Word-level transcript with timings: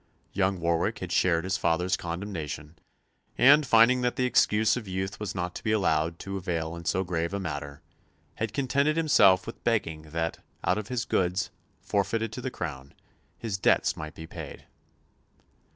Young 0.33 0.59
Warwick 0.59 0.97
had 0.97 1.11
shared 1.11 1.43
his 1.43 1.57
father's 1.57 1.95
condemnation, 1.95 2.75
and, 3.37 3.67
finding 3.67 4.01
that 4.01 4.15
the 4.15 4.25
excuse 4.25 4.75
of 4.75 4.87
youth 4.87 5.19
was 5.19 5.35
not 5.35 5.53
to 5.53 5.63
be 5.63 5.71
allowed 5.71 6.17
to 6.21 6.37
avail 6.37 6.75
in 6.75 6.85
so 6.85 7.03
grave 7.03 7.35
a 7.35 7.39
matter, 7.39 7.83
had 8.37 8.51
contented 8.51 8.97
himself 8.97 9.45
with 9.45 9.63
begging 9.63 10.01
that, 10.09 10.39
out 10.63 10.79
of 10.79 10.87
his 10.87 11.05
goods, 11.05 11.51
forfeited 11.81 12.31
to 12.33 12.41
the 12.41 12.49
Crown, 12.49 12.95
his 13.37 13.59
debts 13.59 13.95
might 13.95 14.15
be 14.15 14.25
paid. 14.25 14.65